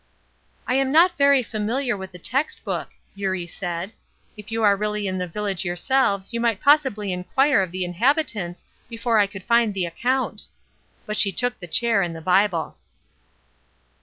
[0.65, 3.91] "I am not very familiar with the text book," Eurie said.
[4.35, 8.65] "If you are really in the village yourselves you might possibly inquire of the inhabitants
[8.89, 10.47] before I could find the account."
[11.05, 12.77] But she took the chair and the Bible.